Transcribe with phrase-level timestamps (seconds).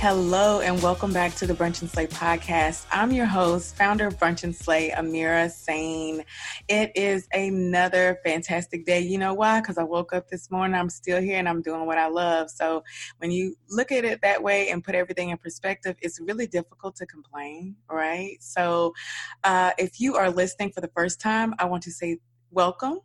[0.00, 2.86] Hello, and welcome back to the Brunch and Slay podcast.
[2.92, 6.24] I'm your host, founder of Brunch and Slay, Amira Sane.
[6.68, 9.00] It is another fantastic day.
[9.00, 9.60] You know why?
[9.60, 12.48] Because I woke up this morning, I'm still here, and I'm doing what I love.
[12.48, 12.84] So
[13.16, 16.94] when you look at it that way and put everything in perspective, it's really difficult
[16.96, 18.36] to complain, right?
[18.38, 18.94] So
[19.42, 22.18] uh, if you are listening for the first time, I want to say
[22.52, 23.00] welcome.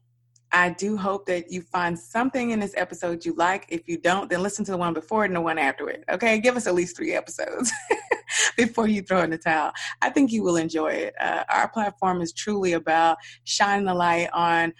[0.54, 3.66] I do hope that you find something in this episode you like.
[3.70, 6.04] If you don't, then listen to the one before it and the one after it.
[6.12, 7.72] Okay, give us at least three episodes
[8.58, 9.72] before you throw in the towel.
[10.04, 11.16] I think you will enjoy it.
[11.20, 14.74] Uh, our platform is truly about shining the light on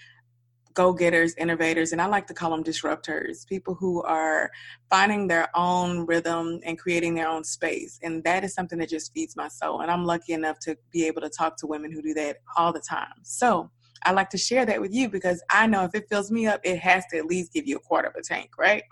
[0.74, 4.50] go getters, innovators, and I like to call them disruptors people who are
[4.90, 7.98] finding their own rhythm and creating their own space.
[8.02, 9.80] And that is something that just feeds my soul.
[9.80, 12.72] And I'm lucky enough to be able to talk to women who do that all
[12.72, 13.14] the time.
[13.22, 13.70] So,
[14.04, 16.60] I like to share that with you because I know if it fills me up,
[16.64, 18.82] it has to at least give you a quarter of a tank, right?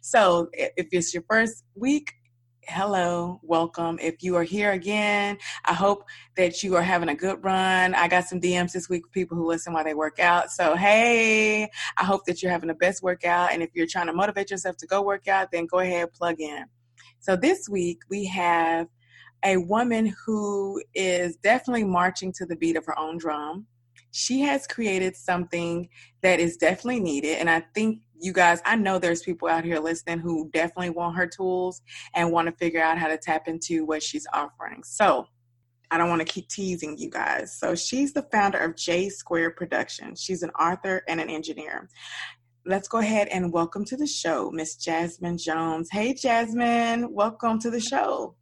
[0.00, 2.12] So if it's your first week,
[2.68, 3.98] hello, welcome.
[4.00, 6.04] If you are here again, I hope
[6.36, 7.94] that you are having a good run.
[7.94, 10.50] I got some DMs this week people who listen while they work out.
[10.50, 11.64] So, hey,
[11.96, 13.52] I hope that you're having the best workout.
[13.52, 16.40] And if you're trying to motivate yourself to go work out, then go ahead, plug
[16.40, 16.64] in.
[17.18, 18.86] So, this week we have
[19.44, 23.66] a woman who is definitely marching to the beat of her own drum
[24.12, 25.88] she has created something
[26.22, 27.38] that is definitely needed.
[27.38, 31.16] And I think you guys, I know there's people out here listening who definitely want
[31.16, 31.80] her tools
[32.14, 34.82] and want to figure out how to tap into what she's offering.
[34.84, 35.26] So
[35.90, 37.58] I don't want to keep teasing you guys.
[37.58, 40.20] So she's the founder of J Square Productions.
[40.20, 41.88] She's an author and an engineer.
[42.66, 45.88] Let's go ahead and welcome to the show, Miss Jasmine Jones.
[45.90, 48.36] Hey, Jasmine, welcome to the show.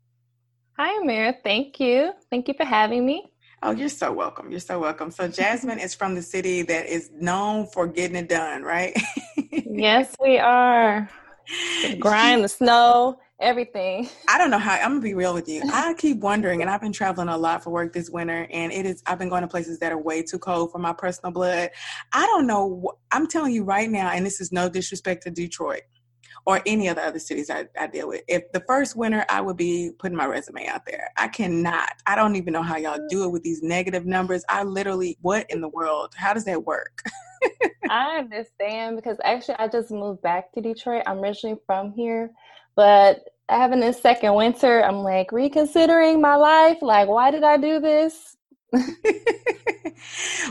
[0.77, 1.35] Hi, Amira.
[1.43, 2.13] Thank you.
[2.31, 3.33] Thank you for having me.
[3.63, 4.51] Oh, you're so welcome.
[4.51, 5.11] You're so welcome.
[5.11, 8.97] So Jasmine is from the city that is known for getting it done, right?
[9.51, 11.11] yes, we are.
[11.83, 14.09] The grind, the snow, everything.
[14.29, 15.63] I don't know how I'm gonna be real with you.
[15.73, 18.87] I keep wondering, and I've been traveling a lot for work this winter, and it
[18.87, 21.71] is I've been going to places that are way too cold for my personal blood.
[22.13, 22.93] I don't know.
[23.11, 25.83] I'm telling you right now, and this is no disrespect to Detroit
[26.49, 28.23] or any of the other cities I, I deal with.
[28.27, 31.11] If the first winter, I would be putting my resume out there.
[31.19, 31.91] I cannot.
[32.07, 34.47] I don't even know how y'all do it with these negative numbers.
[34.49, 36.15] I literally, what in the world?
[36.17, 37.03] How does that work?
[37.91, 41.03] I understand because actually I just moved back to Detroit.
[41.07, 42.31] I'm originally from here,
[42.75, 46.79] but having this second winter, I'm like reconsidering my life.
[46.81, 48.39] Like, why did I do this?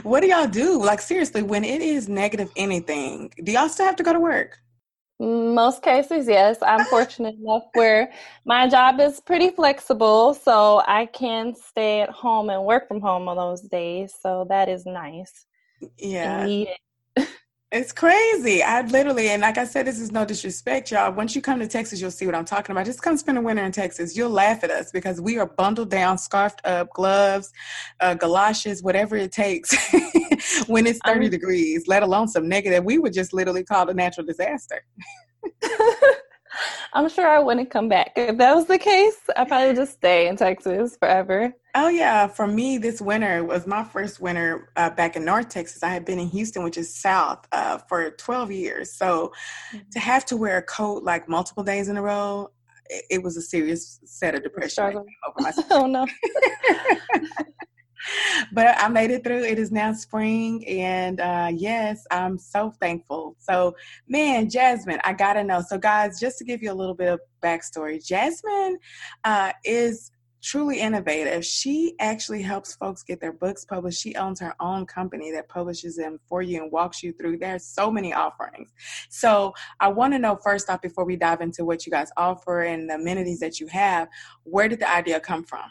[0.03, 0.79] what do y'all do?
[0.79, 4.59] Like, seriously, when it is negative anything, do y'all still have to go to work?
[5.19, 6.57] Most cases, yes.
[6.61, 8.11] I'm fortunate enough where
[8.45, 13.27] my job is pretty flexible, so I can stay at home and work from home
[13.27, 14.13] on those days.
[14.21, 15.45] So that is nice.
[15.97, 16.47] Yeah.
[17.69, 18.63] It's crazy.
[18.63, 21.11] I literally, and like I said, this is no disrespect, y'all.
[21.11, 22.85] Once you come to Texas, you'll see what I'm talking about.
[22.85, 24.15] Just come spend a winter in Texas.
[24.15, 27.51] You'll laugh at us because we are bundled down, scarfed up, gloves,
[27.99, 29.75] uh, galoshes, whatever it takes
[30.67, 32.85] when it's 30 I'm, degrees, let alone some negative.
[32.85, 34.85] We would just literally call it a natural disaster.
[36.93, 38.13] I'm sure I wouldn't come back.
[38.15, 41.53] If that was the case, I'd probably just stay in Texas forever.
[41.75, 45.83] Oh yeah, for me, this winter was my first winter uh, back in North Texas.
[45.83, 48.93] I had been in Houston, which is south, uh, for 12 years.
[48.93, 49.31] So
[49.71, 49.89] mm-hmm.
[49.91, 52.49] to have to wear a coat like multiple days in a row,
[52.89, 55.05] it, it was a serious set of depression over
[55.39, 55.51] my.
[55.71, 56.07] oh no.
[58.51, 59.43] but I made it through.
[59.43, 63.35] It is now spring, and uh, yes, I'm so thankful.
[63.39, 63.75] So,
[64.07, 65.61] man, Jasmine, I gotta know.
[65.61, 68.77] So, guys, just to give you a little bit of backstory, Jasmine
[69.23, 70.11] uh, is
[70.43, 71.43] truly innovative.
[71.43, 74.01] She actually helps folks get their books published.
[74.01, 77.39] She owns her own company that publishes them for you and walks you through.
[77.39, 78.71] There's so many offerings.
[79.09, 82.61] So I want to know first off, before we dive into what you guys offer
[82.61, 84.07] and the amenities that you have,
[84.43, 85.69] where did the idea come from?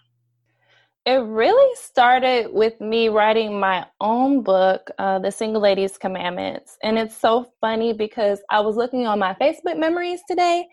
[1.06, 6.79] It really started with me writing my own book, uh, The Single Ladies Commandments.
[6.82, 10.67] And it's so funny because I was looking on my Facebook memories today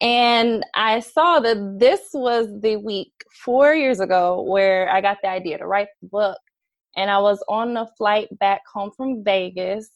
[0.00, 3.12] and I saw that this was the week
[3.44, 6.38] four years ago where I got the idea to write the book.
[6.96, 9.90] And I was on a flight back home from Vegas.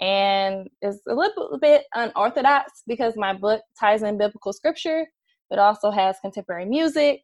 [0.00, 5.06] and it's a little bit unorthodox because my book ties in biblical scripture,
[5.50, 7.20] but also has contemporary music.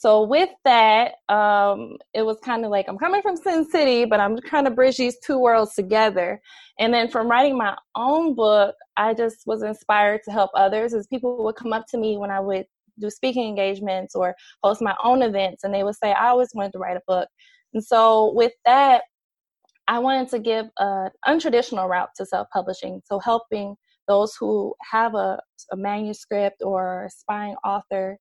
[0.00, 4.20] So with that, um, it was kind of like I'm coming from Sin City, but
[4.20, 6.40] I'm trying to bridge these two worlds together.
[6.78, 11.08] And then from writing my own book, I just was inspired to help others as
[11.08, 12.66] people would come up to me when I would
[13.00, 16.72] do speaking engagements or host my own events, and they would say, "I always wanted
[16.74, 17.28] to write a book."
[17.74, 19.02] And so with that,
[19.88, 23.02] I wanted to give an untraditional route to self publishing.
[23.06, 23.74] So, helping
[24.06, 25.40] those who have a,
[25.72, 28.18] a manuscript or aspiring author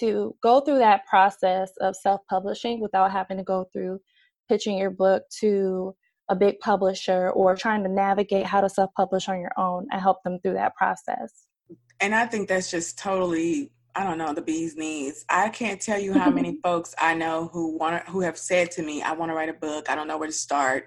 [0.00, 4.00] to go through that process of self publishing without having to go through
[4.48, 5.94] pitching your book to
[6.28, 9.86] a big publisher or trying to navigate how to self publish on your own.
[9.92, 11.32] I help them through that process.
[12.00, 15.24] And I think that's just totally I don't know the bee's knees.
[15.30, 18.82] I can't tell you how many folks I know who want who have said to
[18.82, 19.88] me, "I want to write a book.
[19.88, 20.84] I don't know where to start."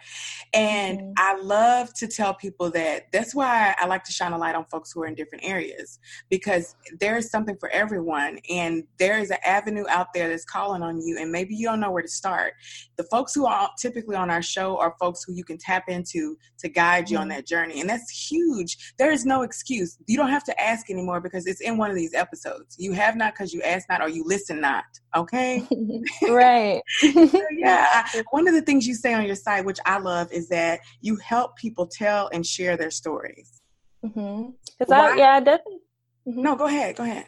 [0.53, 1.11] And mm-hmm.
[1.17, 4.65] I love to tell people that that's why I like to shine a light on
[4.65, 5.97] folks who are in different areas
[6.29, 10.83] because there is something for everyone, and there is an avenue out there that's calling
[10.83, 12.53] on you, and maybe you don't know where to start.
[12.97, 16.37] The folks who are typically on our show are folks who you can tap into
[16.59, 17.23] to guide you mm-hmm.
[17.23, 18.93] on that journey, and that's huge.
[18.99, 19.97] There is no excuse.
[20.05, 22.75] You don't have to ask anymore because it's in one of these episodes.
[22.77, 24.83] You have not because you ask not or you listen not.
[25.15, 25.65] Okay.
[26.29, 26.81] right.
[26.99, 28.05] so, yeah.
[28.31, 31.15] one of the things you say on your site, which I love, is that you
[31.17, 33.61] help people tell and share their stories.
[34.05, 34.51] Mm-hmm.
[34.77, 35.79] Because I, yeah, I definitely.
[36.27, 36.41] Mm-hmm.
[36.41, 36.95] No, go ahead.
[36.95, 37.25] Go ahead.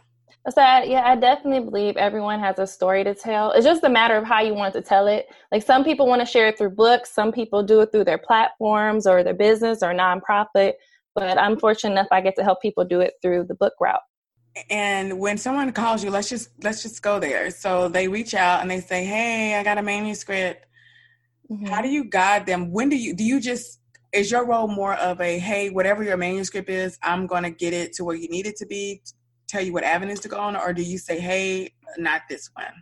[0.50, 3.52] So I, yeah, I definitely believe everyone has a story to tell.
[3.52, 5.28] It's just a matter of how you want to tell it.
[5.52, 8.18] Like some people want to share it through books, some people do it through their
[8.18, 10.74] platforms or their business or nonprofit.
[11.14, 14.02] But I'm fortunate enough I get to help people do it through the book route
[14.70, 17.50] and when someone calls you let's just let's just go there.
[17.52, 20.66] So they reach out and they say hey i got a manuscript.
[21.50, 21.66] Mm-hmm.
[21.66, 22.72] how do you guide them?
[22.72, 23.80] When do you do you just
[24.14, 27.72] is your role more of a hey whatever your manuscript is i'm going to get
[27.72, 29.02] it to where you need it to be
[29.48, 32.74] tell you what avenues to go on or do you say hey not this one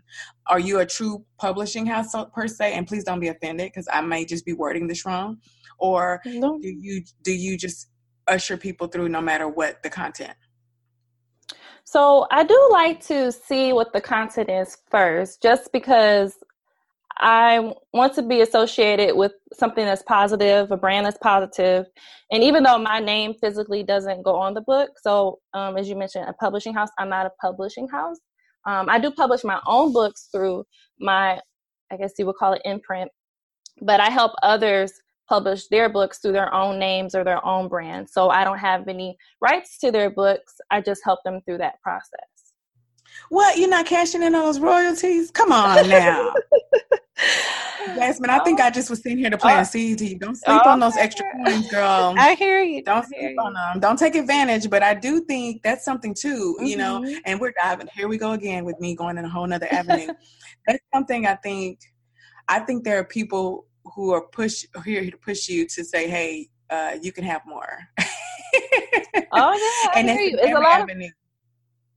[0.50, 2.74] are you a true publishing house per se?
[2.74, 5.38] And please don't be offended because i may just be wording this wrong.
[5.78, 6.60] Or no.
[6.60, 7.88] do you do you just
[8.28, 10.34] usher people through no matter what the content
[11.92, 16.38] so I do like to see what the content is first, just because
[17.18, 21.88] I want to be associated with something that's positive, a brand that's positive.
[22.32, 25.96] And even though my name physically doesn't go on the book, so um, as you
[25.96, 28.20] mentioned, a publishing house, I'm not a publishing house.
[28.68, 30.66] Um, I do publish my own books through
[31.00, 31.40] my,
[31.92, 33.10] I guess you would call it imprint,
[33.82, 34.92] but I help others
[35.30, 38.10] publish their books through their own names or their own brand.
[38.10, 40.56] So I don't have any rights to their books.
[40.72, 42.20] I just help them through that process.
[43.30, 43.58] What?
[43.58, 45.30] You're not cashing in on those royalties?
[45.32, 46.34] Come on now.
[47.96, 49.70] Jasmine, I think I just was sitting here to plant oh.
[49.70, 50.02] seeds.
[50.16, 52.16] Don't sleep oh, on those extra coins, girl.
[52.18, 52.84] I hear you.
[52.84, 53.80] Don't sleep on them.
[53.80, 54.70] Don't take advantage.
[54.70, 56.66] But I do think that's something too, mm-hmm.
[56.66, 57.02] you know.
[57.02, 57.20] Mm-hmm.
[57.26, 57.88] And we're diving.
[57.94, 60.14] Here we go again with me going in a whole nother avenue.
[60.66, 61.80] that's something I think.
[62.48, 66.50] I think there are people who are push here to push you to say, hey,
[66.70, 67.80] uh, you can have more.
[68.00, 71.10] oh yeah, and it's, it's a lot avenue.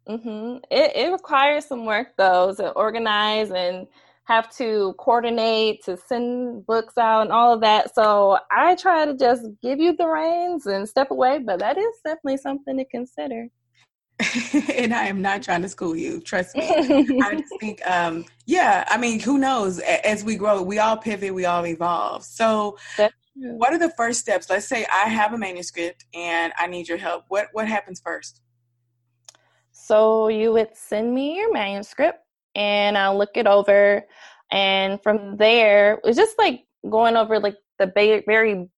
[0.06, 0.20] of.
[0.20, 0.56] Mm-hmm.
[0.70, 3.86] It it requires some work though to organize and
[4.24, 7.94] have to coordinate to send books out and all of that.
[7.94, 11.94] So I try to just give you the reins and step away, but that is
[12.04, 13.48] definitely something to consider.
[14.74, 16.20] and I am not trying to school you.
[16.20, 16.68] Trust me.
[16.68, 18.84] I just think, um, yeah.
[18.88, 19.78] I mean, who knows?
[19.80, 22.24] As we grow, we all pivot, we all evolve.
[22.24, 22.76] So,
[23.34, 24.50] what are the first steps?
[24.50, 27.24] Let's say I have a manuscript and I need your help.
[27.28, 28.42] What what happens first?
[29.72, 32.20] So you would send me your manuscript,
[32.54, 34.04] and I'll look it over,
[34.50, 37.90] and from there, it's just like going over like the
[38.26, 38.68] very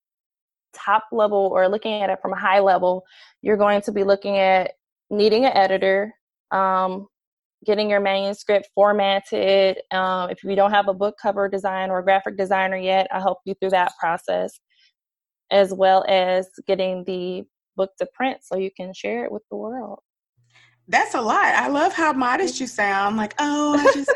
[0.73, 3.03] top level or looking at it from a high level.
[3.41, 4.71] You're going to be looking at
[5.09, 6.13] needing an editor,
[6.51, 7.07] um,
[7.65, 9.79] getting your manuscript formatted.
[9.91, 13.39] Um, if you don't have a book cover design or graphic designer yet, I'll help
[13.45, 14.59] you through that process,
[15.51, 17.43] as well as getting the
[17.75, 19.99] book to print so you can share it with the world.
[20.87, 21.45] That's a lot.
[21.45, 23.17] I love how modest you sound.
[23.17, 24.11] Like, oh, I just,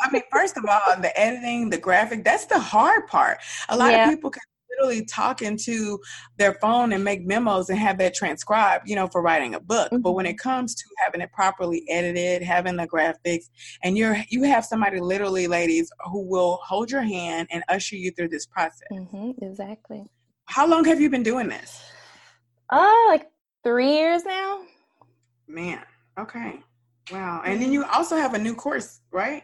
[0.00, 3.38] I mean, first of all, the editing, the graphic, that's the hard part.
[3.68, 4.04] A lot yeah.
[4.04, 4.40] of people can
[4.78, 5.98] literally talk into
[6.36, 9.86] their phone and make memos and have that transcribed, you know, for writing a book.
[9.86, 10.02] Mm-hmm.
[10.02, 10.48] But when it mm-hmm.
[10.48, 13.44] comes to having it properly edited, having the graphics,
[13.82, 18.10] and you're you have somebody literally, ladies, who will hold your hand and usher you
[18.12, 18.88] through this process.
[18.92, 20.04] Mm-hmm, exactly.
[20.46, 21.82] How long have you been doing this?
[22.70, 23.30] Uh, like
[23.62, 24.62] three years now.
[25.46, 25.82] Man,
[26.18, 26.60] okay.
[27.12, 27.42] Wow.
[27.44, 29.42] And then you also have a new course, right?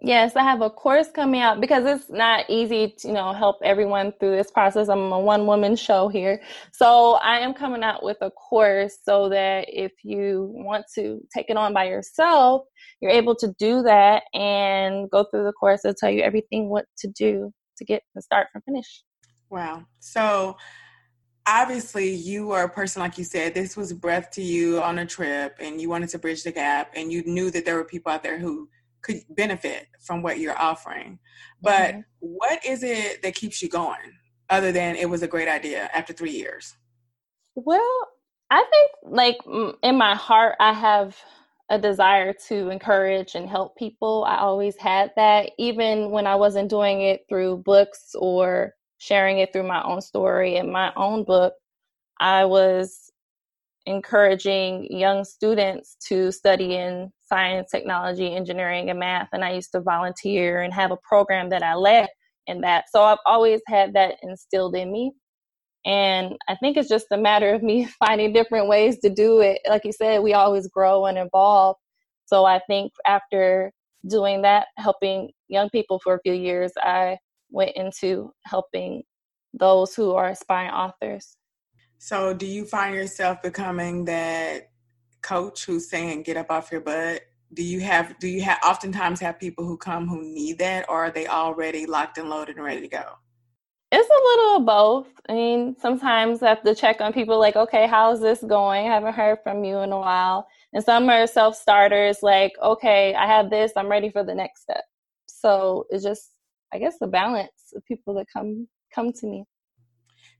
[0.00, 3.56] Yes, I have a course coming out because it's not easy to, you know, help
[3.64, 4.88] everyone through this process.
[4.88, 6.40] I'm a one woman show here.
[6.72, 11.46] So I am coming out with a course so that if you want to take
[11.50, 12.62] it on by yourself,
[13.00, 15.84] you're able to do that and go through the course.
[15.84, 19.02] It'll tell you everything what to do to get the start from finish.
[19.50, 19.84] Wow.
[19.98, 20.56] So
[21.44, 25.06] obviously you are a person like you said this was breath to you on a
[25.06, 28.12] trip and you wanted to bridge the gap and you knew that there were people
[28.12, 28.68] out there who
[29.02, 31.18] could benefit from what you're offering.
[31.60, 32.00] But mm-hmm.
[32.20, 34.12] what is it that keeps you going
[34.50, 36.74] other than it was a great idea after three years?
[37.54, 38.08] Well,
[38.50, 39.36] I think like
[39.82, 41.16] in my heart, I have
[41.70, 44.24] a desire to encourage and help people.
[44.26, 49.52] I always had that, even when I wasn't doing it through books or sharing it
[49.52, 51.54] through my own story and my own book.
[52.18, 53.12] I was
[53.88, 59.28] encouraging young students to study in science, technology, engineering, and math.
[59.32, 62.08] And I used to volunteer and have a program that I led
[62.46, 62.84] in that.
[62.92, 65.12] So I've always had that instilled in me.
[65.86, 69.60] And I think it's just a matter of me finding different ways to do it.
[69.66, 71.76] Like you said, we always grow and evolve.
[72.26, 73.72] So I think after
[74.06, 77.16] doing that, helping young people for a few years, I
[77.50, 79.02] went into helping
[79.54, 81.37] those who are aspiring authors.
[81.98, 84.70] So, do you find yourself becoming that
[85.22, 87.22] coach who's saying, "Get up off your butt"?
[87.52, 91.06] Do you have do you have oftentimes have people who come who need that, or
[91.06, 93.18] are they already locked and loaded and ready to go?
[93.90, 95.08] It's a little of both.
[95.30, 98.86] I mean, sometimes I have to check on people like, okay, how's this going?
[98.86, 100.46] I haven't heard from you in a while.
[100.74, 104.62] And some are self starters, like, okay, I have this, I'm ready for the next
[104.62, 104.84] step.
[105.26, 106.34] So it's just,
[106.72, 109.44] I guess, the balance of people that come come to me.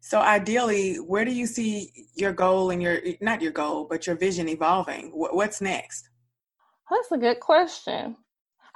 [0.01, 4.17] So ideally, where do you see your goal and your not your goal, but your
[4.17, 5.11] vision evolving?
[5.13, 6.09] What's next?
[6.91, 8.17] That's a good question.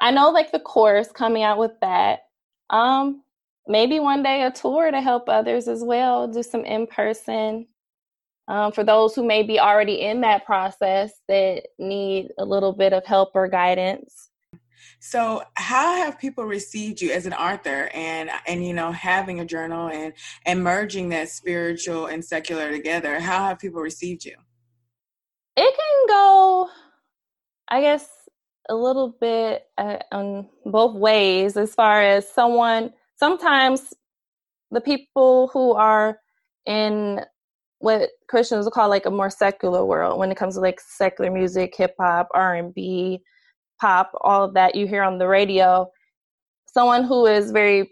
[0.01, 2.21] I know like the course coming out with that.
[2.71, 3.23] Um
[3.67, 7.67] maybe one day a tour to help others as well, do some in person.
[8.49, 12.93] Um, for those who may be already in that process that need a little bit
[12.93, 14.31] of help or guidance.
[15.01, 19.45] So, how have people received you as an author, and and you know having a
[19.45, 20.13] journal and
[20.47, 23.21] and merging that spiritual and secular together?
[23.21, 24.37] How have people received you?
[25.57, 26.69] It can go,
[27.69, 28.09] I guess,
[28.69, 31.57] a little bit uh, on both ways.
[31.57, 33.93] As far as someone, sometimes
[34.71, 36.19] the people who are
[36.67, 37.21] in
[37.79, 41.31] what Christians would call like a more secular world when it comes to like secular
[41.31, 43.21] music, hip hop, R and B,
[43.83, 45.91] pop, all of that you hear on the radio,
[46.67, 47.91] someone who is very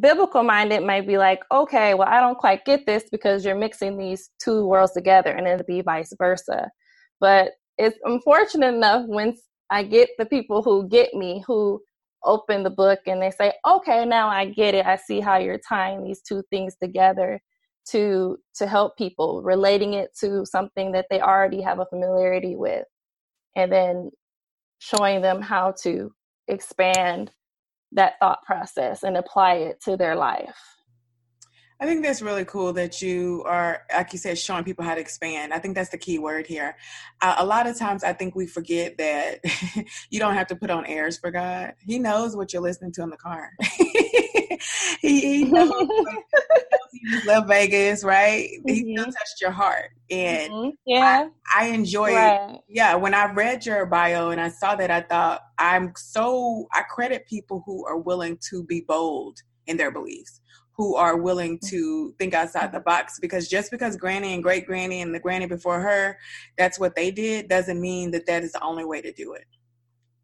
[0.00, 3.96] biblical minded might be like, okay, well, I don't quite get this because you're mixing
[3.96, 6.70] these two worlds together, and it'll be vice versa.
[7.20, 9.36] But it's unfortunate enough when
[9.70, 11.80] I get the people who get me, who
[12.24, 14.86] open the book and they say, okay, now I get it.
[14.86, 17.40] I see how you're tying these two things together
[17.90, 22.86] to to help people relating it to something that they already have a familiarity with
[23.56, 24.10] and then
[24.84, 26.12] showing them how to
[26.48, 27.30] expand
[27.92, 30.73] that thought process and apply it to their life.
[31.80, 35.00] I think that's really cool that you are, like you said, showing people how to
[35.00, 35.52] expand.
[35.52, 36.76] I think that's the key word here.
[37.20, 39.40] Uh, a lot of times I think we forget that
[40.10, 41.74] you don't have to put on airs for God.
[41.80, 43.50] He knows what you're listening to in the car.
[43.60, 44.58] he,
[45.00, 45.72] he, knows,
[46.92, 48.50] you love Vegas, right?
[48.60, 48.68] Mm-hmm.
[48.72, 49.90] He still touched your heart.
[50.10, 50.70] And mm-hmm.
[50.86, 52.60] yeah, I, I enjoy right.
[52.68, 56.82] Yeah, when I read your bio and I saw that, I thought, I'm so, I
[56.82, 60.40] credit people who are willing to be bold in their beliefs
[60.76, 65.00] who are willing to think outside the box because just because granny and great granny
[65.00, 66.18] and the granny before her
[66.58, 69.46] that's what they did doesn't mean that that is the only way to do it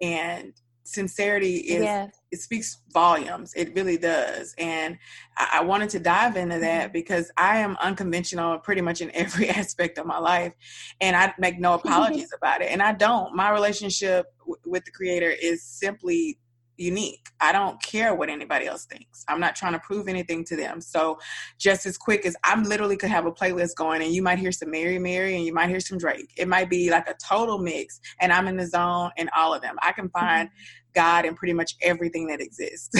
[0.00, 0.52] and
[0.84, 2.20] sincerity is yes.
[2.32, 4.98] it speaks volumes it really does and
[5.36, 6.92] I, I, wanted to dive into that mm-hmm.
[6.92, 10.52] because i am unconventional pretty much in every aspect of my life
[11.00, 14.90] and i make no apologies about it and i don't my relationship w- with the
[14.90, 16.38] creator is simply
[16.80, 17.28] unique.
[17.40, 19.24] I don't care what anybody else thinks.
[19.28, 20.80] I'm not trying to prove anything to them.
[20.80, 21.18] So
[21.58, 24.52] just as quick as I'm literally could have a playlist going and you might hear
[24.52, 26.32] some Mary Mary and you might hear some Drake.
[26.36, 29.62] It might be like a total mix and I'm in the zone in all of
[29.62, 29.76] them.
[29.82, 30.90] I can find mm-hmm.
[30.94, 32.94] God in pretty much everything that exists.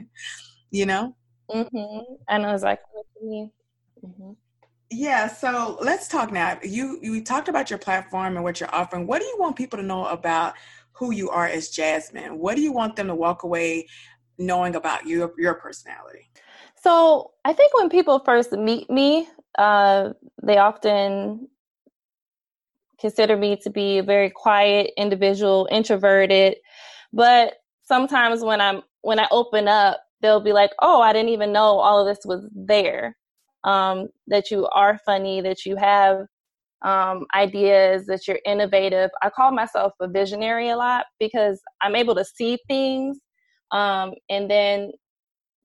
[0.70, 1.14] you know?
[1.50, 2.14] Mm-hmm.
[2.28, 3.50] I know exactly what you mean.
[4.04, 4.32] Mm-hmm.
[4.90, 6.58] Yeah, so let's talk now.
[6.62, 9.06] You you talked about your platform and what you're offering.
[9.06, 10.54] What do you want people to know about
[10.94, 12.38] who you are as Jasmine?
[12.38, 13.86] What do you want them to walk away
[14.38, 16.30] knowing about your your personality?
[16.80, 20.10] So I think when people first meet me, uh,
[20.42, 21.48] they often
[23.00, 26.56] consider me to be a very quiet individual, introverted.
[27.12, 31.52] But sometimes when I'm when I open up, they'll be like, "Oh, I didn't even
[31.52, 33.16] know all of this was there."
[33.64, 36.26] Um, that you are funny, that you have
[36.84, 39.10] um, ideas, that you're innovative.
[39.22, 43.18] I call myself a visionary a lot because I'm able to see things
[43.72, 44.92] um, and then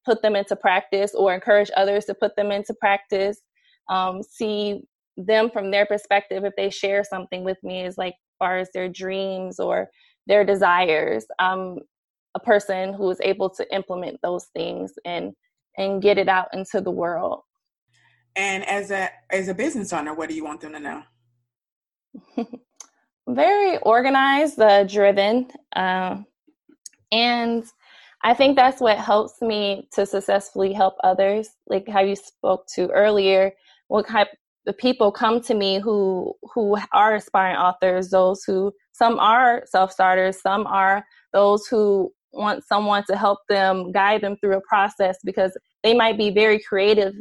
[0.05, 3.41] put them into practice or encourage others to put them into practice.
[3.89, 4.81] Um, see
[5.17, 8.89] them from their perspective if they share something with me as like far as their
[8.89, 9.89] dreams or
[10.27, 11.25] their desires.
[11.39, 11.79] I'm
[12.35, 15.33] a person who is able to implement those things and
[15.77, 17.41] and get it out into the world.
[18.35, 21.03] And as a as a business owner, what do you want them to know?
[23.27, 26.17] Very organized, uh, driven, uh,
[27.11, 27.63] and
[28.23, 31.49] I think that's what helps me to successfully help others.
[31.67, 33.51] Like how you spoke to earlier,
[33.87, 34.29] what type
[34.67, 39.91] of people come to me who who are aspiring authors, those who some are self
[39.91, 45.17] starters, some are those who want someone to help them guide them through a process
[45.23, 47.13] because they might be very creative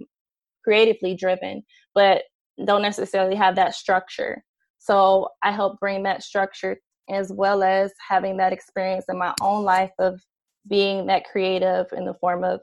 [0.64, 1.62] creatively driven
[1.94, 2.22] but
[2.64, 4.42] don't necessarily have that structure.
[4.78, 6.78] So i help bring that structure
[7.10, 10.20] as well as having that experience in my own life of
[10.68, 12.60] being that creative in the form of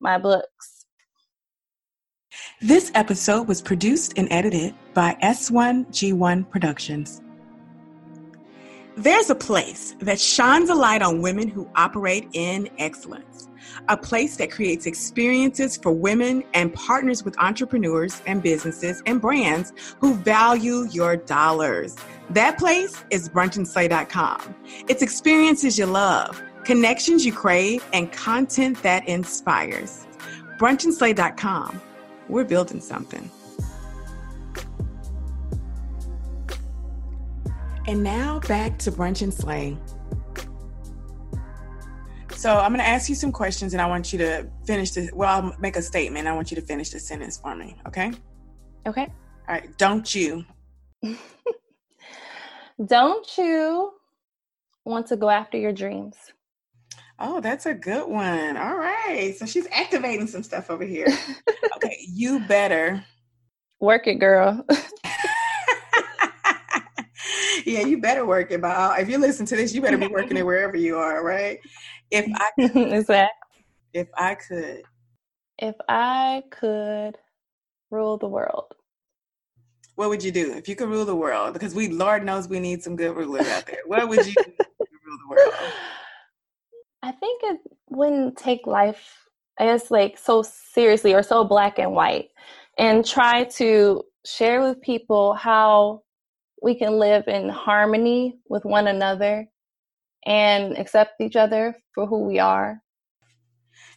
[0.00, 0.86] my books.
[2.60, 7.22] This episode was produced and edited by S1G1 Productions.
[8.96, 13.47] There's a place that shines a light on women who operate in excellence,
[13.88, 19.72] a place that creates experiences for women and partners with entrepreneurs and businesses and brands
[20.00, 21.96] who value your dollars.
[22.30, 24.54] That place is brunchandslay.com.
[24.88, 30.06] It's experiences you love, connections you crave, and content that inspires.
[30.58, 31.80] brunchandslay.com.
[32.28, 33.30] We're building something.
[37.86, 39.78] And now back to Brunch and Slay.
[42.38, 45.10] So I'm going to ask you some questions and I want you to finish this.
[45.12, 46.28] Well, I'll make a statement.
[46.28, 47.76] I want you to finish the sentence for me.
[47.84, 48.12] Okay.
[48.86, 49.08] Okay.
[49.48, 49.76] All right.
[49.76, 50.44] Don't you?
[52.86, 53.92] Don't you
[54.84, 56.14] want to go after your dreams?
[57.18, 58.56] Oh, that's a good one.
[58.56, 59.34] All right.
[59.36, 61.08] So she's activating some stuff over here.
[61.74, 61.98] okay.
[62.06, 63.04] You better
[63.80, 64.64] work it, girl.
[67.64, 68.60] yeah, you better work it.
[68.60, 71.58] But if you listen to this, you better be working it wherever you are, right?
[72.10, 73.30] If I could, is that
[73.92, 74.82] if I could,
[75.58, 77.18] if I could
[77.90, 78.74] rule the world,
[79.96, 81.52] what would you do if you could rule the world?
[81.52, 83.80] Because we, Lord knows, we need some good rulers out there.
[83.86, 84.66] What would you do to
[85.04, 85.54] rule the world?
[87.02, 91.92] I think it wouldn't take life, I guess, like so seriously or so black and
[91.92, 92.28] white,
[92.78, 96.02] and try to share with people how
[96.62, 99.48] we can live in harmony with one another
[100.26, 102.82] and accept each other for who we are.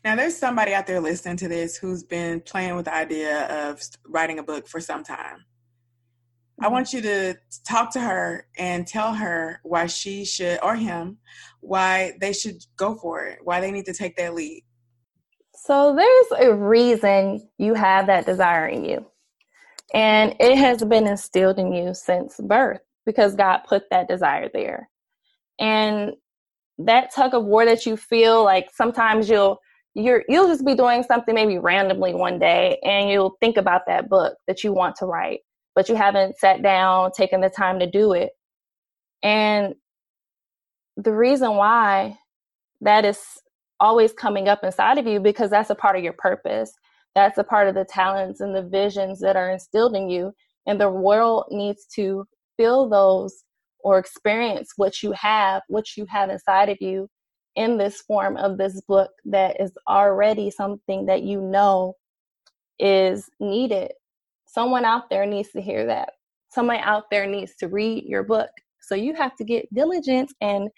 [0.03, 3.81] Now, there's somebody out there listening to this who's been playing with the idea of
[4.07, 5.37] writing a book for some time.
[5.37, 6.65] Mm-hmm.
[6.65, 7.35] I want you to
[7.67, 11.17] talk to her and tell her why she should, or him,
[11.59, 14.63] why they should go for it, why they need to take that lead.
[15.53, 19.05] So, there's a reason you have that desire in you.
[19.93, 24.89] And it has been instilled in you since birth because God put that desire there.
[25.61, 26.11] And
[26.79, 29.59] that tug of war that you feel like sometimes you'll
[29.93, 34.09] you're you'll just be doing something maybe randomly one day and you'll think about that
[34.09, 35.39] book that you want to write,
[35.75, 38.31] but you haven't sat down, taken the time to do it.
[39.23, 39.75] And
[40.97, 42.17] the reason why
[42.81, 43.19] that is
[43.79, 46.73] always coming up inside of you because that's a part of your purpose
[47.15, 50.33] that's a part of the talents and the visions that are instilled in you
[50.65, 52.25] and the world needs to
[52.57, 53.43] feel those
[53.83, 57.07] or experience what you have what you have inside of you
[57.55, 61.93] in this form of this book that is already something that you know
[62.79, 63.91] is needed
[64.47, 66.09] someone out there needs to hear that
[66.49, 68.49] someone out there needs to read your book
[68.81, 70.69] so you have to get diligent and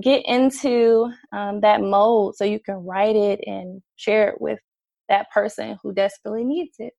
[0.00, 4.60] get into um, that mode so you can write it and share it with
[5.08, 6.92] that person who desperately needs it.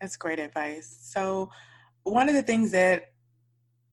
[0.00, 0.98] That's great advice.
[1.02, 1.50] So,
[2.04, 3.04] one of the things that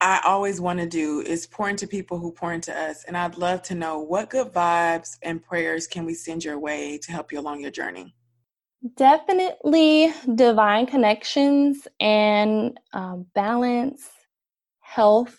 [0.00, 3.04] I always want to do is pour into people who pour into us.
[3.04, 6.98] And I'd love to know what good vibes and prayers can we send your way
[6.98, 8.14] to help you along your journey?
[8.96, 14.08] Definitely divine connections and um, balance,
[14.80, 15.36] health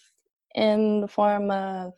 [0.56, 1.93] in the form of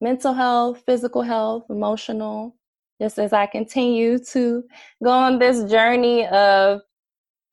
[0.00, 2.56] mental health, physical health, emotional,
[3.00, 4.64] just as I continue to
[5.02, 6.80] go on this journey of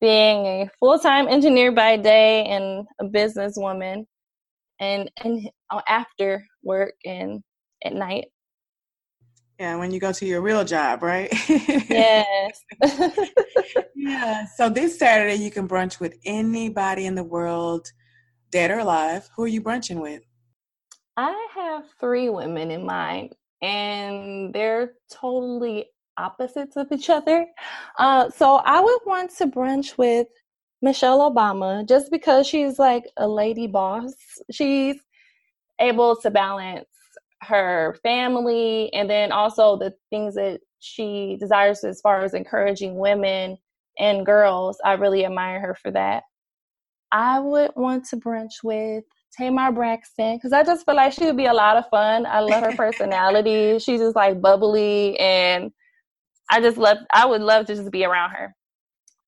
[0.01, 4.05] being a full-time engineer by day and a businesswoman
[4.79, 5.49] and and
[5.87, 7.41] after work and
[7.85, 8.25] at night
[9.59, 11.31] Yeah, when you go to your real job, right?
[11.89, 12.65] yes.
[13.95, 14.45] yeah.
[14.57, 17.87] So this Saturday you can brunch with anybody in the world,
[18.51, 19.29] dead or alive.
[19.35, 20.23] Who are you brunching with?
[21.17, 27.47] I have three women in mind, and they're totally opposites of each other.
[27.99, 30.27] Uh, so I would want to brunch with
[30.83, 34.13] Michelle Obama just because she's like a lady boss.
[34.51, 34.97] She's
[35.79, 36.85] able to balance
[37.41, 43.57] her family and then also the things that she desires as far as encouraging women
[43.97, 44.77] and girls.
[44.83, 46.23] I really admire her for that.
[47.13, 49.05] I would want to brunch with
[49.37, 52.25] Tamar Braxton because I just feel like she would be a lot of fun.
[52.25, 53.79] I love her personality.
[53.79, 55.71] She's just like bubbly and
[56.51, 58.53] I just love I would love to just be around her.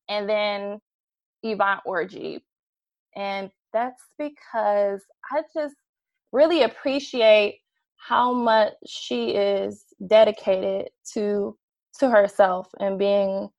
[0.10, 0.80] And then
[1.52, 2.42] Yvonne Orji.
[3.16, 5.76] And that's because I just
[6.32, 7.60] really appreciate
[7.98, 11.58] how much she is dedicated to
[12.00, 13.50] to herself and being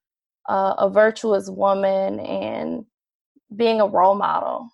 [0.48, 2.84] uh, a virtuous woman and
[3.54, 4.68] being a role model.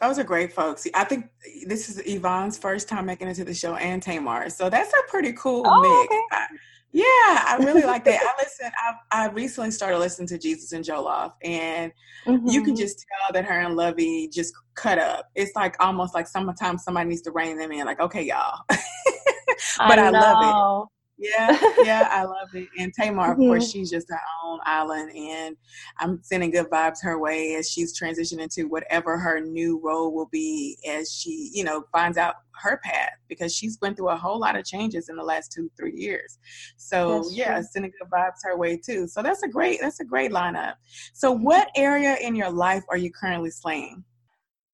[0.00, 0.86] Those are great folks.
[0.94, 1.26] I think
[1.66, 4.48] this is Yvonne's first time making it to the show and Tamar.
[4.48, 6.14] So that's a pretty cool oh, mix.
[6.14, 6.60] Okay.
[6.92, 8.20] Yeah, I really like that.
[8.22, 8.70] I listen.
[8.78, 11.92] I, I recently started listening to Jesus and Jollof, and
[12.26, 12.46] mm-hmm.
[12.48, 12.80] you can mm-hmm.
[12.80, 15.28] just tell that her and Luvvie just cut up.
[15.34, 17.84] It's like almost like sometimes somebody needs to rein them in.
[17.84, 18.62] Like, okay, y'all.
[18.68, 20.97] but I, I love it.
[21.18, 22.68] Yeah, yeah, I love it.
[22.78, 23.48] And Tamar, of mm-hmm.
[23.48, 25.56] course, she's just her own island, and
[25.98, 30.28] I'm sending good vibes her way as she's transitioning to whatever her new role will
[30.30, 34.38] be as she, you know, finds out her path because she's went through a whole
[34.38, 36.38] lot of changes in the last two, three years.
[36.76, 37.64] So that's yeah, true.
[37.64, 39.08] sending good vibes her way too.
[39.08, 40.74] So that's a great, that's a great lineup.
[41.14, 44.04] So what area in your life are you currently slaying?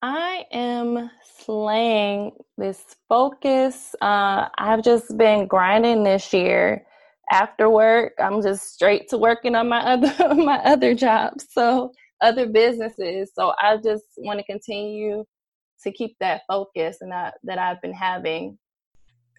[0.07, 3.95] I am slaying this focus.
[4.03, 6.85] Uh, I've just been grinding this year.
[7.33, 11.91] After work, I'm just straight to working on my other my other jobs, so
[12.21, 13.31] other businesses.
[13.35, 15.25] So I just want to continue
[15.83, 18.59] to keep that focus and that that I've been having.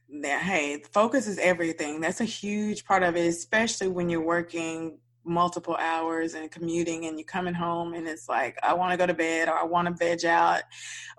[0.09, 2.01] Yeah, hey, focus is everything.
[2.01, 7.17] That's a huge part of it, especially when you're working multiple hours and commuting and
[7.17, 9.87] you're coming home and it's like i want to go to bed or i want
[9.87, 10.61] to veg out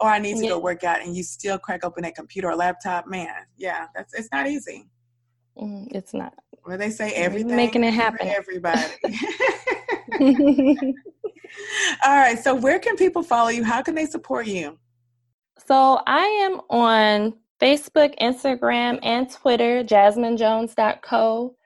[0.00, 0.50] or i need to yeah.
[0.50, 4.14] go work out and you still crack open that computer or laptop man yeah that's
[4.14, 4.86] it's not easy.
[5.58, 6.34] Mm, it's not.
[6.66, 8.28] Well they say everything making it happen.
[8.28, 8.92] everybody.
[12.04, 13.64] All right so where can people follow you?
[13.64, 14.78] How can they support you?
[15.66, 21.56] So i am on facebook instagram and twitter jasminejones.co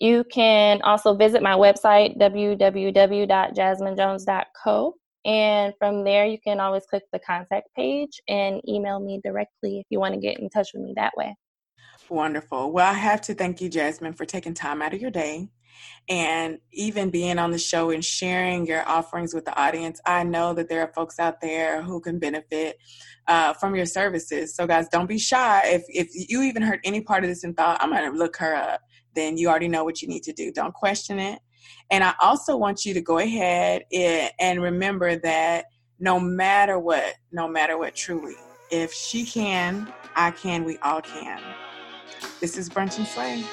[0.00, 4.94] you can also visit my website, www.jasminejones.co.
[5.26, 9.86] And from there, you can always click the contact page and email me directly if
[9.88, 11.34] you want to get in touch with me that way.
[12.10, 12.72] Wonderful.
[12.72, 15.48] Well, I have to thank you, Jasmine, for taking time out of your day
[16.08, 19.98] and even being on the show and sharing your offerings with the audience.
[20.04, 22.76] I know that there are folks out there who can benefit
[23.26, 24.54] uh, from your services.
[24.54, 25.62] So, guys, don't be shy.
[25.64, 28.36] If if you even heard any part of this and thought, I'm going to look
[28.36, 28.82] her up
[29.14, 30.52] then you already know what you need to do.
[30.52, 31.40] Don't question it.
[31.90, 35.66] And I also want you to go ahead and remember that
[35.98, 38.34] no matter what, no matter what, truly,
[38.70, 41.40] if she can, I can, we all can.
[42.40, 43.44] This is Brunch and Slay.